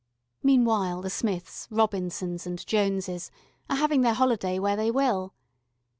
Meanwhile 0.41 1.03
the 1.03 1.11
Smiths, 1.11 1.67
Robinsons, 1.69 2.47
and 2.47 2.65
Joneses 2.65 3.29
are 3.69 3.75
having 3.77 4.01
their 4.01 4.15
holiday 4.15 4.57
where 4.57 4.75
they 4.75 4.89
will. 4.89 5.35